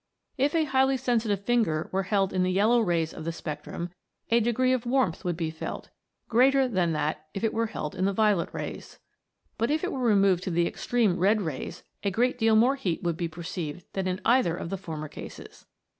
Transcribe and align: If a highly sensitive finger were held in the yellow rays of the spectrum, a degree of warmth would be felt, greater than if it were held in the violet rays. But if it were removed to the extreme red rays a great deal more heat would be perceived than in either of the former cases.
If 0.35 0.55
a 0.55 0.63
highly 0.63 0.97
sensitive 0.97 1.45
finger 1.45 1.87
were 1.91 2.01
held 2.09 2.33
in 2.33 2.41
the 2.41 2.51
yellow 2.51 2.79
rays 2.81 3.13
of 3.13 3.23
the 3.23 3.31
spectrum, 3.31 3.91
a 4.31 4.39
degree 4.39 4.73
of 4.73 4.87
warmth 4.87 5.23
would 5.23 5.37
be 5.37 5.51
felt, 5.51 5.91
greater 6.27 6.67
than 6.67 6.95
if 7.35 7.43
it 7.43 7.53
were 7.53 7.67
held 7.67 7.93
in 7.93 8.05
the 8.05 8.11
violet 8.11 8.49
rays. 8.51 8.97
But 9.59 9.69
if 9.69 9.83
it 9.83 9.91
were 9.91 9.99
removed 9.99 10.43
to 10.45 10.49
the 10.49 10.65
extreme 10.65 11.19
red 11.19 11.41
rays 11.41 11.83
a 12.01 12.09
great 12.09 12.39
deal 12.39 12.55
more 12.55 12.77
heat 12.77 13.03
would 13.03 13.15
be 13.15 13.27
perceived 13.27 13.85
than 13.93 14.07
in 14.07 14.19
either 14.25 14.57
of 14.57 14.71
the 14.71 14.75
former 14.77 15.07
cases. 15.07 15.67